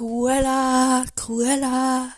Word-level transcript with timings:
Cruella, 0.00 1.04
Cruella. 1.14 2.10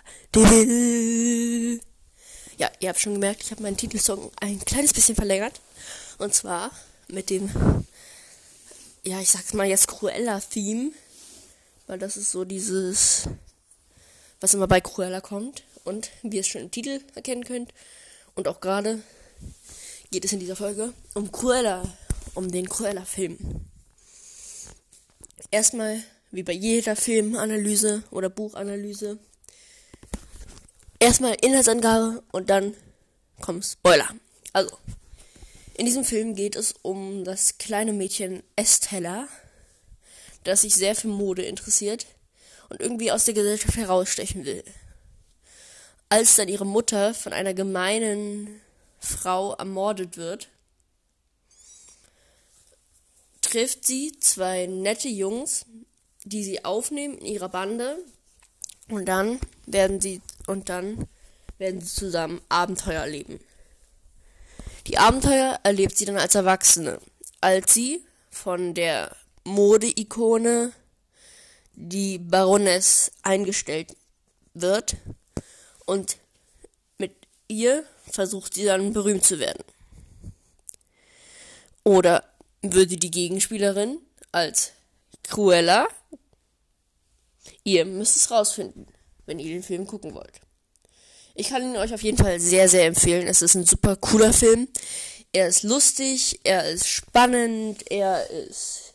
Ja, 2.57 2.71
ihr 2.79 2.89
habt 2.89 3.01
schon 3.01 3.15
gemerkt, 3.15 3.43
ich 3.43 3.51
habe 3.51 3.61
meinen 3.61 3.77
Titelsong 3.77 4.31
ein 4.41 4.65
kleines 4.65 4.93
bisschen 4.93 5.17
verlängert. 5.17 5.61
Und 6.19 6.33
zwar 6.33 6.71
mit 7.09 7.29
dem, 7.29 7.51
ja, 9.03 9.21
ich 9.21 9.31
sag's 9.31 9.53
mal 9.53 9.67
jetzt 9.67 9.89
Cruella-Theme. 9.89 10.93
Weil 11.89 11.99
das 11.99 12.17
ist 12.17 12.31
so 12.31 12.45
dieses, 12.45 13.25
was 14.41 14.55
immer 14.55 14.69
bei 14.69 14.81
Cruella 14.81 15.21
kommt. 15.21 15.65
Und 15.83 16.11
wie 16.23 16.37
ihr 16.37 16.43
es 16.43 16.47
schon 16.47 16.63
im 16.63 16.71
Titel 16.71 17.01
erkennen 17.17 17.43
könnt. 17.43 17.75
Und 18.37 18.47
auch 18.47 18.61
gerade 18.61 19.03
geht 20.13 20.25
es 20.25 20.33
in 20.33 20.39
dieser 20.39 20.55
Folge 20.55 20.93
um 21.15 21.33
Cruella, 21.33 21.83
um 22.35 22.49
den 22.49 22.69
Cruella-Film. 22.69 23.39
Erstmal, 25.51 26.05
wie 26.33 26.43
bei 26.43 26.53
jeder 26.53 26.97
Filmanalyse 26.97 28.03
oder 28.11 28.31
Buchanalyse, 28.31 29.19
erstmal 30.99 31.37
Inhaltsangabe 31.41 32.23
und 32.33 32.51
dann 32.51 32.75
kommt 33.41 33.65
Spoiler. 33.65 34.09
Also, 34.53 34.77
in 35.75 35.87
diesem 35.87 36.05
Film 36.05 36.35
geht 36.35 36.57
es 36.57 36.75
um 36.83 37.25
das 37.25 37.59
kleine 37.59 37.93
Mädchen 37.93 38.43
Estella, 38.57 39.29
das 40.45 40.63
sich 40.63 40.75
sehr 40.75 40.95
für 40.95 41.09
Mode 41.09 41.43
interessiert 41.43 42.07
und 42.71 42.81
irgendwie 42.81 43.13
aus 43.13 43.27
der 43.27 43.35
Gesellschaft 43.35 43.77
herausstechen 43.77 44.45
will. 44.45 44.65
Als 46.09 46.37
dann 46.37 46.49
ihre 46.49 46.67
Mutter 46.67 47.15
von 47.15 47.33
einer 47.33 47.55
gemeinen 47.55 48.61
Frau 48.99 49.55
ermordet 49.55 50.17
wird, 50.17 50.49
trifft 53.41 53.87
sie 53.87 54.13
zwei 54.21 54.67
nette 54.67 55.09
Jungs, 55.09 55.67
die 56.25 56.45
sie 56.45 56.65
aufnehmen 56.65 57.19
in 57.19 57.27
ihrer 57.27 57.49
Bande 57.49 57.99
und 58.89 59.07
dann 59.07 59.39
werden 59.67 60.01
sie 60.01 60.21
und 60.47 60.69
dann 60.69 61.09
werden 61.59 61.81
sie 61.81 61.95
zusammen 61.95 62.41
Abenteuer 62.49 63.03
erleben. 63.03 63.41
Die 64.87 64.99
Abenteuer 64.99 65.61
erlebt 65.63 65.97
sie 65.97 66.05
dann 66.05 66.17
als 66.17 66.35
Erwachsene, 66.35 66.99
als 67.41 67.73
sie 67.73 68.05
von 68.31 68.75
der 68.75 69.15
Modeikone 69.45 70.73
die 71.75 72.19
Baroness 72.19 73.13
eingestellt 73.23 73.97
wird 74.55 74.97
und 75.87 76.19
mit 76.99 77.13
ihr 77.49 77.85
versucht 78.11 78.55
sie 78.55 78.65
dann 78.65 78.93
berühmt 78.93 79.25
zu 79.25 79.39
werden. 79.39 79.65
Oder 81.85 82.25
würde 82.63 82.97
die 82.97 83.11
Gegenspielerin 83.11 83.99
als 84.31 84.73
Cruella. 85.25 85.89
Ihr 87.65 87.85
müsst 87.85 88.17
es 88.17 88.31
rausfinden, 88.31 88.87
wenn 89.27 89.39
ihr 89.39 89.53
den 89.53 89.63
Film 89.63 89.87
gucken 89.87 90.15
wollt. 90.15 90.41
Ich 91.35 91.49
kann 91.49 91.63
ihn 91.63 91.77
euch 91.77 91.95
auf 91.95 92.03
jeden 92.03 92.19
Fall 92.19 92.39
sehr, 92.41 92.69
sehr 92.69 92.87
empfehlen. 92.87 93.27
Es 93.27 93.43
ist 93.43 93.55
ein 93.55 93.65
super 93.65 93.97
cooler 93.97 94.33
Film. 94.33 94.69
Er 95.33 95.49
ist 95.49 95.63
lustig, 95.63 96.41
er 96.45 96.69
ist 96.69 96.89
spannend, 96.89 97.91
er 97.91 98.29
ist 98.29 98.93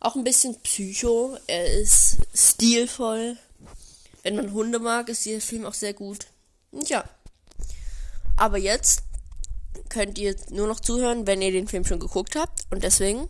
auch 0.00 0.16
ein 0.16 0.24
bisschen 0.24 0.58
psycho, 0.62 1.36
er 1.46 1.66
ist 1.66 2.18
stilvoll. 2.34 3.36
Wenn 4.22 4.36
man 4.36 4.52
Hunde 4.52 4.78
mag, 4.78 5.10
ist 5.10 5.26
dieser 5.26 5.42
Film 5.42 5.66
auch 5.66 5.74
sehr 5.74 5.92
gut. 5.92 6.26
Und 6.70 6.88
ja. 6.88 7.04
Aber 8.36 8.56
jetzt 8.56 9.02
könnt 9.90 10.18
ihr 10.18 10.34
nur 10.50 10.66
noch 10.66 10.80
zuhören, 10.80 11.26
wenn 11.26 11.42
ihr 11.42 11.52
den 11.52 11.68
Film 11.68 11.84
schon 11.84 12.00
geguckt 12.00 12.34
habt. 12.34 12.66
Und 12.70 12.82
deswegen, 12.82 13.28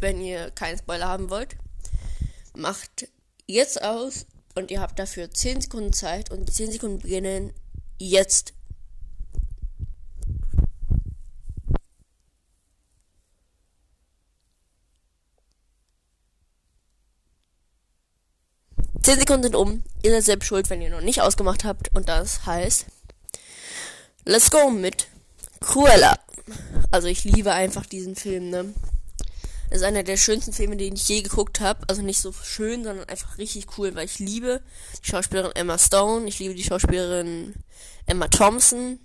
wenn 0.00 0.20
ihr 0.20 0.50
keinen 0.50 0.78
Spoiler 0.78 1.06
haben 1.06 1.30
wollt, 1.30 1.56
macht 2.54 3.08
jetzt 3.48 3.82
aus 3.82 4.26
und 4.54 4.70
ihr 4.70 4.80
habt 4.80 4.98
dafür 4.98 5.30
10 5.30 5.62
Sekunden 5.62 5.92
Zeit 5.92 6.30
und 6.30 6.48
die 6.48 6.52
10 6.52 6.72
Sekunden 6.72 6.98
beginnen 7.00 7.52
jetzt. 7.98 8.52
Zehn 19.02 19.18
Sekunden 19.18 19.44
sind 19.44 19.56
um. 19.56 19.82
Ihr 20.02 20.10
seid 20.10 20.24
selbst 20.24 20.46
schuld, 20.46 20.68
wenn 20.68 20.82
ihr 20.82 20.90
noch 20.90 21.00
nicht 21.00 21.22
ausgemacht 21.22 21.64
habt. 21.64 21.94
Und 21.94 22.10
das 22.10 22.44
heißt, 22.44 22.84
let's 24.26 24.50
go 24.50 24.68
mit 24.68 25.08
Cruella. 25.60 26.18
Also 26.90 27.08
ich 27.08 27.24
liebe 27.24 27.52
einfach 27.52 27.86
diesen 27.86 28.16
Film, 28.16 28.50
ne? 28.50 28.74
Das 29.70 29.80
ist 29.80 29.84
einer 29.84 30.02
der 30.02 30.16
schönsten 30.16 30.52
Filme, 30.52 30.76
den 30.76 30.94
ich 30.94 31.08
je 31.08 31.20
geguckt 31.20 31.60
habe. 31.60 31.84
Also 31.88 32.02
nicht 32.02 32.20
so 32.20 32.32
schön, 32.32 32.84
sondern 32.84 33.08
einfach 33.08 33.38
richtig 33.38 33.66
cool, 33.76 33.94
weil 33.94 34.06
ich 34.06 34.18
liebe 34.18 34.62
die 35.02 35.10
Schauspielerin 35.10 35.52
Emma 35.54 35.78
Stone, 35.78 36.26
ich 36.26 36.38
liebe 36.38 36.54
die 36.54 36.64
Schauspielerin 36.64 37.54
Emma 38.06 38.28
Thompson. 38.28 38.98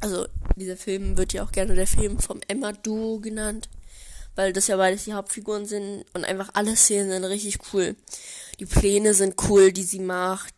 Also 0.00 0.26
dieser 0.56 0.76
Film 0.76 1.16
wird 1.16 1.32
ja 1.32 1.44
auch 1.44 1.52
gerne 1.52 1.74
der 1.74 1.86
Film 1.86 2.18
vom 2.18 2.40
Emma 2.46 2.72
Duo 2.72 3.18
genannt, 3.18 3.68
weil 4.34 4.52
das 4.52 4.68
ja 4.68 4.76
beides 4.76 5.04
die 5.04 5.14
Hauptfiguren 5.14 5.66
sind 5.66 6.04
und 6.12 6.24
einfach 6.24 6.50
alle 6.54 6.76
Szenen 6.76 7.10
sind 7.10 7.24
richtig 7.24 7.58
cool. 7.72 7.96
Die 8.60 8.66
Pläne 8.66 9.14
sind 9.14 9.34
cool, 9.48 9.72
die 9.72 9.84
sie 9.84 10.00
macht. 10.00 10.54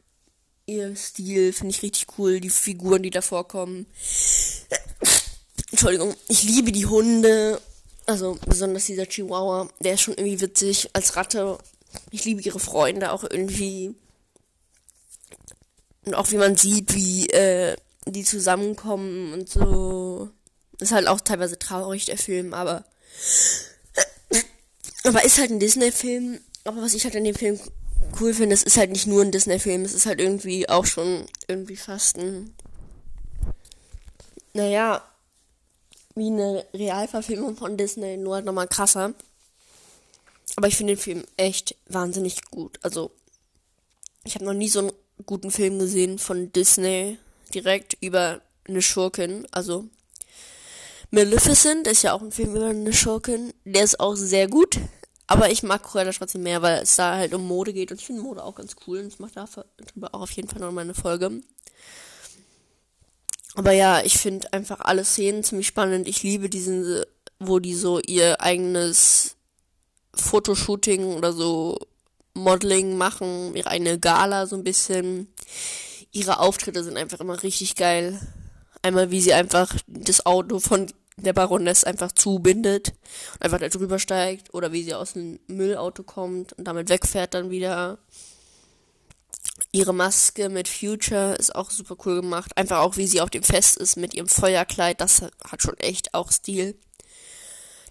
Ihr 0.66 0.94
Stil 0.96 1.54
finde 1.54 1.74
ich 1.74 1.82
richtig 1.82 2.06
cool, 2.18 2.40
die 2.40 2.50
Figuren, 2.50 3.02
die 3.02 3.10
da 3.10 3.22
vorkommen. 3.22 3.86
Entschuldigung, 5.70 6.14
ich 6.28 6.42
liebe 6.42 6.72
die 6.72 6.86
Hunde. 6.86 7.60
Also 8.08 8.38
besonders 8.46 8.86
dieser 8.86 9.04
Chihuahua, 9.04 9.68
der 9.80 9.92
ist 9.92 10.00
schon 10.00 10.14
irgendwie 10.14 10.40
witzig 10.40 10.88
als 10.94 11.14
Ratte. 11.14 11.58
Ich 12.10 12.24
liebe 12.24 12.40
ihre 12.40 12.58
Freunde 12.58 13.12
auch 13.12 13.22
irgendwie. 13.22 13.94
Und 16.06 16.14
auch 16.14 16.30
wie 16.30 16.38
man 16.38 16.56
sieht, 16.56 16.94
wie 16.94 17.28
äh, 17.28 17.76
die 18.06 18.24
zusammenkommen 18.24 19.34
und 19.34 19.50
so. 19.50 20.30
Ist 20.80 20.92
halt 20.92 21.06
auch 21.06 21.20
teilweise 21.20 21.58
traurig, 21.58 22.06
der 22.06 22.16
Film, 22.16 22.54
aber. 22.54 22.86
Aber 25.04 25.22
ist 25.22 25.38
halt 25.38 25.50
ein 25.50 25.60
Disney-Film. 25.60 26.40
Aber 26.64 26.80
was 26.80 26.94
ich 26.94 27.04
halt 27.04 27.14
in 27.14 27.24
dem 27.24 27.34
Film 27.34 27.60
cool 28.20 28.32
finde, 28.32 28.54
es 28.54 28.62
ist 28.62 28.78
halt 28.78 28.90
nicht 28.90 29.06
nur 29.06 29.22
ein 29.22 29.32
Disney-Film, 29.32 29.84
es 29.84 29.92
ist 29.92 30.06
halt 30.06 30.18
irgendwie 30.18 30.66
auch 30.66 30.86
schon 30.86 31.26
irgendwie 31.46 31.76
fast 31.76 32.16
ein. 32.16 32.54
Naja, 34.54 35.06
wie 36.18 36.28
eine 36.28 36.66
Realverfilmung 36.74 37.56
von 37.56 37.76
Disney, 37.76 38.16
nur 38.16 38.36
halt 38.36 38.44
nochmal 38.44 38.68
krasser. 38.68 39.14
Aber 40.56 40.66
ich 40.66 40.76
finde 40.76 40.94
den 40.94 41.00
Film 41.00 41.24
echt 41.36 41.76
wahnsinnig 41.88 42.42
gut. 42.50 42.78
Also, 42.82 43.10
ich 44.24 44.34
habe 44.34 44.44
noch 44.44 44.54
nie 44.54 44.68
so 44.68 44.80
einen 44.80 44.92
guten 45.26 45.50
Film 45.50 45.78
gesehen 45.78 46.18
von 46.18 46.52
Disney 46.52 47.18
direkt 47.54 47.96
über 48.00 48.40
eine 48.66 48.82
Schurkin. 48.82 49.46
Also, 49.50 49.86
Maleficent 51.10 51.86
ist 51.86 52.02
ja 52.02 52.12
auch 52.12 52.22
ein 52.22 52.32
Film 52.32 52.54
über 52.56 52.66
eine 52.66 52.92
Schurkin. 52.92 53.54
Der 53.64 53.84
ist 53.84 54.00
auch 54.00 54.14
sehr 54.14 54.48
gut. 54.48 54.78
Aber 55.26 55.50
ich 55.50 55.62
mag 55.62 55.82
Cruella 55.82 56.10
trotzdem 56.12 56.42
mehr, 56.42 56.62
weil 56.62 56.82
es 56.82 56.96
da 56.96 57.16
halt 57.16 57.34
um 57.34 57.46
Mode 57.46 57.72
geht. 57.72 57.90
Und 57.90 58.00
ich 58.00 58.06
finde 58.06 58.22
Mode 58.22 58.42
auch 58.42 58.54
ganz 58.54 58.76
cool. 58.86 59.00
Und 59.00 59.08
ich 59.08 59.18
mache 59.18 59.32
darüber 59.34 60.14
auch 60.14 60.22
auf 60.22 60.30
jeden 60.32 60.48
Fall 60.48 60.60
noch 60.60 60.72
mal 60.72 60.80
eine 60.82 60.94
Folge. 60.94 61.42
Aber 63.58 63.72
ja, 63.72 64.02
ich 64.04 64.18
finde 64.18 64.52
einfach 64.52 64.78
alle 64.78 65.04
Szenen 65.04 65.42
ziemlich 65.42 65.66
spannend. 65.66 66.06
Ich 66.06 66.22
liebe 66.22 66.48
diesen, 66.48 67.02
wo 67.40 67.58
die 67.58 67.74
so 67.74 67.98
ihr 67.98 68.40
eigenes 68.40 69.34
Fotoshooting 70.14 71.16
oder 71.16 71.32
so 71.32 71.76
Modeling 72.34 72.96
machen, 72.96 73.56
ihre 73.56 73.68
eigene 73.68 73.98
Gala 73.98 74.46
so 74.46 74.54
ein 74.54 74.62
bisschen. 74.62 75.26
Ihre 76.12 76.38
Auftritte 76.38 76.84
sind 76.84 76.96
einfach 76.96 77.18
immer 77.18 77.42
richtig 77.42 77.74
geil. 77.74 78.20
Einmal 78.82 79.10
wie 79.10 79.20
sie 79.20 79.32
einfach 79.32 79.74
das 79.88 80.24
Auto 80.24 80.60
von 80.60 80.86
der 81.16 81.32
Baroness 81.32 81.82
einfach 81.82 82.12
zubindet 82.12 82.92
und 83.34 83.42
einfach 83.42 83.58
da 83.58 83.68
drüber 83.68 83.98
steigt 83.98 84.54
oder 84.54 84.70
wie 84.70 84.84
sie 84.84 84.94
aus 84.94 85.14
dem 85.14 85.40
Müllauto 85.48 86.04
kommt 86.04 86.52
und 86.52 86.64
damit 86.64 86.90
wegfährt 86.90 87.34
dann 87.34 87.50
wieder. 87.50 87.98
Ihre 89.70 89.92
Maske 89.92 90.48
mit 90.48 90.66
Future 90.66 91.34
ist 91.34 91.54
auch 91.54 91.70
super 91.70 91.96
cool 92.06 92.22
gemacht. 92.22 92.56
Einfach 92.56 92.78
auch, 92.78 92.96
wie 92.96 93.06
sie 93.06 93.20
auf 93.20 93.28
dem 93.28 93.42
Fest 93.42 93.76
ist 93.76 93.96
mit 93.96 94.14
ihrem 94.14 94.28
Feuerkleid. 94.28 95.00
Das 95.00 95.22
hat 95.22 95.62
schon 95.62 95.76
echt 95.76 96.14
auch 96.14 96.32
Stil. 96.32 96.78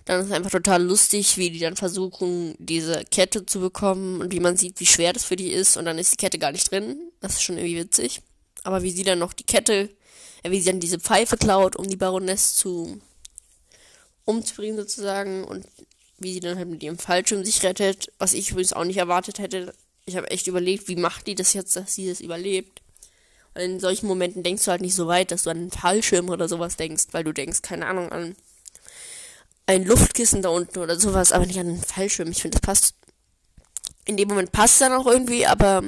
Dann 0.05 0.21
ist 0.21 0.27
es 0.27 0.31
einfach 0.31 0.51
total 0.51 0.81
lustig, 0.81 1.37
wie 1.37 1.51
die 1.51 1.59
dann 1.59 1.75
versuchen, 1.75 2.55
diese 2.59 3.03
Kette 3.05 3.45
zu 3.45 3.59
bekommen 3.59 4.21
und 4.21 4.31
wie 4.31 4.39
man 4.39 4.57
sieht, 4.57 4.79
wie 4.79 4.85
schwer 4.85 5.13
das 5.13 5.25
für 5.25 5.35
die 5.35 5.51
ist. 5.51 5.77
Und 5.77 5.85
dann 5.85 5.99
ist 5.99 6.13
die 6.13 6.17
Kette 6.17 6.39
gar 6.39 6.51
nicht 6.51 6.71
drin. 6.71 7.11
Das 7.19 7.33
ist 7.33 7.43
schon 7.43 7.57
irgendwie 7.57 7.77
witzig. 7.77 8.21
Aber 8.63 8.81
wie 8.81 8.91
sie 8.91 9.03
dann 9.03 9.19
noch 9.19 9.33
die 9.33 9.43
Kette, 9.43 9.89
äh, 10.43 10.49
wie 10.49 10.59
sie 10.59 10.71
dann 10.71 10.79
diese 10.79 10.99
Pfeife 10.99 11.37
klaut, 11.37 11.75
um 11.75 11.87
die 11.87 11.95
Baroness 11.95 12.55
zu 12.55 12.99
umzubringen 14.25 14.77
sozusagen. 14.77 15.43
Und 15.43 15.67
wie 16.17 16.33
sie 16.33 16.39
dann 16.39 16.57
halt 16.57 16.69
mit 16.69 16.81
ihrem 16.81 16.97
Fallschirm 16.97 17.45
sich 17.45 17.61
rettet. 17.61 18.11
Was 18.17 18.33
ich 18.33 18.49
übrigens 18.49 18.73
auch 18.73 18.85
nicht 18.85 18.97
erwartet 18.97 19.37
hätte, 19.37 19.75
ich 20.07 20.17
habe 20.17 20.31
echt 20.31 20.47
überlegt, 20.47 20.87
wie 20.87 20.95
macht 20.95 21.27
die 21.27 21.35
das 21.35 21.53
jetzt, 21.53 21.75
dass 21.75 21.93
sie 21.93 22.09
das 22.09 22.21
überlebt. 22.21 22.81
Und 23.53 23.61
in 23.61 23.79
solchen 23.79 24.07
Momenten 24.07 24.41
denkst 24.41 24.65
du 24.65 24.71
halt 24.71 24.81
nicht 24.81 24.95
so 24.95 25.07
weit, 25.07 25.31
dass 25.31 25.43
du 25.43 25.51
an 25.51 25.57
einen 25.57 25.71
Fallschirm 25.71 26.29
oder 26.29 26.47
sowas 26.47 26.77
denkst, 26.77 27.07
weil 27.11 27.23
du 27.23 27.33
denkst, 27.33 27.61
keine 27.61 27.85
Ahnung, 27.85 28.11
an 28.11 28.35
ein 29.65 29.85
Luftkissen 29.85 30.41
da 30.41 30.49
unten 30.49 30.79
oder 30.79 30.99
sowas, 30.99 31.31
aber 31.31 31.45
nicht 31.45 31.59
an 31.59 31.67
einen 31.67 31.83
Fallschirm. 31.83 32.31
Ich 32.31 32.41
finde, 32.41 32.57
das 32.57 32.65
passt 32.65 32.95
in 34.07 34.17
dem 34.17 34.29
Moment 34.29 34.51
passt 34.51 34.75
es 34.75 34.79
dann 34.79 34.93
auch 34.93 35.05
irgendwie, 35.05 35.45
aber 35.45 35.83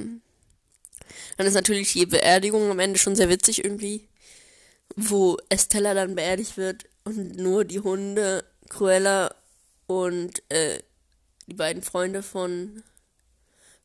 dann 1.38 1.48
ist 1.48 1.54
natürlich 1.54 1.94
die 1.94 2.06
Beerdigung 2.06 2.70
am 2.70 2.80
Ende 2.80 3.00
schon 3.00 3.16
sehr 3.16 3.30
witzig 3.30 3.64
irgendwie, 3.64 4.08
wo 4.96 5.38
Estella 5.48 5.94
dann 5.94 6.16
beerdigt 6.16 6.58
wird 6.58 6.86
und 7.06 7.38
nur 7.38 7.64
die 7.64 7.80
Hunde, 7.80 8.44
Cruella 8.68 9.34
und 9.88 10.44
äh, 10.50 10.80
die 11.48 11.54
beiden 11.54 11.82
Freunde 11.82 12.22
von 12.22 12.84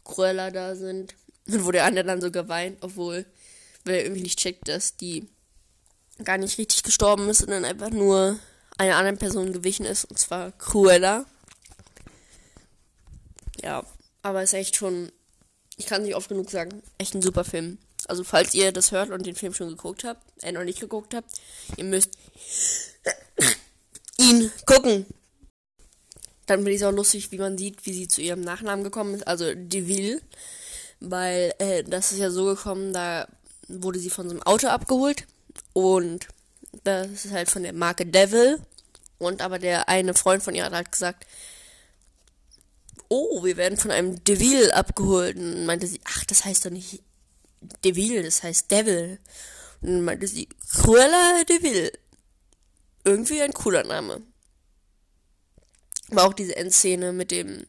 Cruella 0.04 0.50
da 0.50 0.76
sind. 0.76 1.14
Und 1.46 1.64
wo 1.64 1.72
der 1.72 1.84
andere 1.84 2.04
dann 2.04 2.20
sogar 2.20 2.48
weint, 2.48 2.78
obwohl, 2.82 3.26
weil 3.84 3.96
er 3.96 4.04
irgendwie 4.04 4.22
nicht 4.22 4.38
checkt, 4.38 4.68
dass 4.68 4.96
die 4.96 5.28
gar 6.22 6.38
nicht 6.38 6.58
richtig 6.58 6.82
gestorben 6.82 7.28
ist, 7.28 7.38
sondern 7.38 7.64
einfach 7.64 7.90
nur 7.90 8.38
einer 8.78 8.96
anderen 8.96 9.18
Person 9.18 9.52
gewichen 9.52 9.84
ist, 9.84 10.04
und 10.04 10.18
zwar 10.18 10.52
Cruella. 10.52 11.26
Ja, 13.62 13.84
aber 14.22 14.42
ist 14.42 14.54
echt 14.54 14.76
schon, 14.76 15.10
ich 15.76 15.86
kann 15.86 16.02
nicht 16.02 16.14
oft 16.14 16.28
genug 16.28 16.50
sagen, 16.50 16.82
echt 16.98 17.14
ein 17.14 17.22
super 17.22 17.44
Film. 17.44 17.78
Also 18.06 18.24
falls 18.24 18.54
ihr 18.54 18.72
das 18.72 18.92
hört 18.92 19.10
und 19.10 19.26
den 19.26 19.34
Film 19.34 19.54
schon 19.54 19.68
geguckt 19.68 20.04
habt, 20.04 20.22
äh, 20.42 20.52
noch 20.52 20.64
nicht 20.64 20.80
geguckt 20.80 21.14
habt, 21.14 21.30
ihr 21.76 21.84
müsst 21.84 22.10
ihn 24.18 24.50
gucken. 24.66 25.06
Dann 26.46 26.58
finde 26.58 26.73
ich 26.73 26.81
es 26.81 26.87
auch 26.87 26.93
lustig, 26.93 27.32
wie 27.32 27.38
man 27.38 27.56
sieht, 27.56 27.87
wie 27.87 27.94
sie 27.94 28.08
zu 28.08 28.20
ihrem 28.20 28.41
Nachnamen 28.41 28.85
gekommen 28.85 29.14
ist, 29.14 29.26
also 29.26 29.52
Deville. 29.55 30.20
Weil 31.00 31.55
äh, 31.58 31.85
das 31.85 32.12
ist 32.12 32.19
ja 32.19 32.31
so 32.31 32.46
gekommen, 32.46 32.93
da 32.93 33.26
wurde 33.69 33.99
sie 33.99 34.11
von 34.11 34.29
so 34.29 34.35
einem 34.35 34.43
Auto 34.43 34.69
abgeholt 34.69 35.26
und 35.73 36.29
das 36.82 37.25
ist 37.25 37.32
halt 37.32 37.50
von 37.50 37.62
der 37.62 37.73
Marke 37.73 38.06
Devil. 38.06 38.61
Und 39.19 39.43
aber 39.43 39.58
der 39.58 39.88
eine 39.88 40.14
Freund 40.14 40.43
von 40.43 40.55
ihr 40.55 40.64
hat 40.64 40.73
halt 40.73 40.93
gesagt, 40.93 41.26
oh, 43.08 43.44
wir 43.44 43.56
werden 43.56 43.79
von 43.79 43.90
einem 43.90 44.23
Deville 44.25 44.75
abgeholt. 44.75 45.37
Und 45.37 45.67
meinte 45.67 45.87
sie, 45.87 46.00
ach, 46.05 46.25
das 46.25 46.44
heißt 46.44 46.67
doch 46.67 46.70
nicht 46.70 47.02
Deville, 47.85 48.23
das 48.23 48.43
heißt 48.43 48.70
Devil. 48.70 49.19
Und 49.81 49.88
dann 49.88 50.05
meinte 50.05 50.26
sie, 50.26 50.49
Cruella 50.70 51.44
Deville. 51.49 51.93
Irgendwie 53.05 53.43
ein 53.43 53.52
cooler 53.52 53.85
Name. 53.85 54.23
Aber 56.16 56.28
auch 56.28 56.34
diese 56.34 56.55
Endszene 56.56 57.12
mit 57.12 57.31
dem 57.31 57.66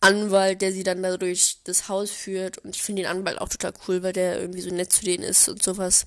Anwalt, 0.00 0.60
der 0.60 0.72
sie 0.72 0.82
dann 0.82 1.02
da 1.02 1.16
durch 1.16 1.58
das 1.64 1.88
Haus 1.88 2.10
führt. 2.10 2.58
Und 2.58 2.76
ich 2.76 2.82
finde 2.82 3.02
den 3.02 3.10
Anwalt 3.10 3.40
auch 3.40 3.48
total 3.48 3.72
cool, 3.86 4.02
weil 4.02 4.12
der 4.12 4.40
irgendwie 4.40 4.60
so 4.60 4.70
nett 4.70 4.92
zu 4.92 5.04
denen 5.04 5.24
ist 5.24 5.48
und 5.48 5.62
sowas. 5.62 6.06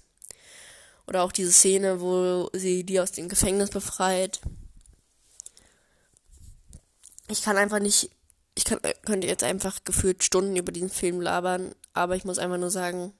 Oder 1.07 1.23
auch 1.23 1.31
diese 1.31 1.51
Szene, 1.51 2.01
wo 2.01 2.49
sie 2.53 2.83
die 2.83 2.99
aus 2.99 3.11
dem 3.11 3.29
Gefängnis 3.29 3.71
befreit. 3.71 4.39
Ich 7.29 7.41
kann 7.41 7.57
einfach 7.57 7.79
nicht. 7.79 8.11
Ich 8.53 8.65
kann, 8.65 8.79
könnte 9.05 9.27
jetzt 9.27 9.43
einfach 9.43 9.83
gefühlt 9.83 10.23
Stunden 10.23 10.55
über 10.55 10.71
diesen 10.71 10.89
Film 10.89 11.19
labern, 11.19 11.73
aber 11.93 12.15
ich 12.15 12.25
muss 12.25 12.37
einfach 12.37 12.57
nur 12.57 12.69
sagen, 12.69 13.13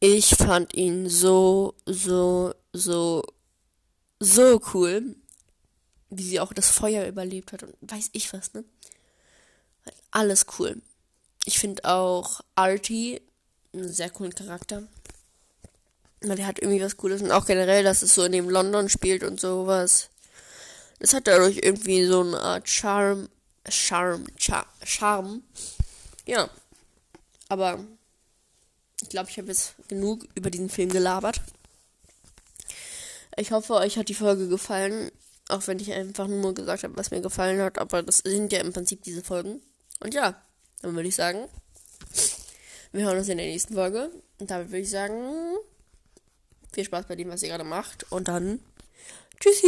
ich 0.00 0.34
fand 0.34 0.74
ihn 0.74 1.08
so, 1.08 1.74
so, 1.86 2.52
so, 2.72 3.22
so 4.18 4.60
cool, 4.74 5.14
wie 6.10 6.22
sie 6.22 6.40
auch 6.40 6.52
das 6.52 6.70
Feuer 6.70 7.06
überlebt 7.06 7.52
hat 7.52 7.62
und 7.62 7.74
weiß 7.80 8.10
ich 8.12 8.32
was, 8.32 8.54
ne? 8.54 8.64
Alles 10.10 10.46
cool. 10.58 10.80
Ich 11.44 11.58
finde 11.58 11.84
auch 11.84 12.40
Artie 12.54 13.20
einen 13.72 13.92
sehr 13.92 14.10
coolen 14.10 14.34
Charakter. 14.34 14.82
Weil 16.20 16.36
der 16.36 16.46
hat 16.46 16.58
irgendwie 16.58 16.82
was 16.82 16.96
Cooles 16.96 17.22
und 17.22 17.30
auch 17.30 17.46
generell, 17.46 17.84
dass 17.84 18.02
es 18.02 18.14
so 18.14 18.24
in 18.24 18.32
dem 18.32 18.50
London 18.50 18.88
spielt 18.88 19.22
und 19.22 19.40
sowas. 19.40 20.10
Das 20.98 21.14
hat 21.14 21.26
dadurch 21.28 21.60
irgendwie 21.62 22.04
so 22.06 22.22
eine 22.22 22.40
Art 22.40 22.68
Charme, 22.68 23.28
Charme, 23.68 24.26
Char 24.36 24.66
Charme. 24.82 25.42
Ja. 26.26 26.50
Aber 27.48 27.78
ich 29.00 29.08
glaube, 29.08 29.30
ich 29.30 29.38
habe 29.38 29.48
jetzt 29.48 29.74
genug 29.86 30.26
über 30.34 30.50
diesen 30.50 30.70
Film 30.70 30.90
gelabert. 30.90 31.40
Ich 33.36 33.52
hoffe, 33.52 33.74
euch 33.74 33.96
hat 33.96 34.08
die 34.08 34.14
Folge 34.14 34.48
gefallen. 34.48 35.12
Auch 35.48 35.66
wenn 35.66 35.78
ich 35.78 35.92
einfach 35.92 36.28
nur 36.28 36.54
gesagt 36.54 36.84
habe, 36.84 36.96
was 36.96 37.10
mir 37.10 37.20
gefallen 37.20 37.60
hat. 37.60 37.78
Aber 37.78 38.02
das 38.02 38.18
sind 38.18 38.52
ja 38.52 38.60
im 38.60 38.72
Prinzip 38.72 39.02
diese 39.02 39.22
Folgen. 39.22 39.60
Und 40.00 40.14
ja, 40.14 40.40
dann 40.82 40.94
würde 40.94 41.08
ich 41.08 41.16
sagen, 41.16 41.48
wir 42.92 43.04
hören 43.04 43.18
uns 43.18 43.28
in 43.28 43.38
der 43.38 43.46
nächsten 43.46 43.74
Folge. 43.74 44.10
Und 44.38 44.50
damit 44.50 44.68
würde 44.68 44.80
ich 44.80 44.90
sagen, 44.90 45.56
viel 46.72 46.84
Spaß 46.84 47.06
bei 47.06 47.16
dem, 47.16 47.30
was 47.30 47.42
ihr 47.42 47.48
gerade 47.48 47.64
macht. 47.64 48.10
Und 48.12 48.28
dann, 48.28 48.60
tschüssi! 49.40 49.66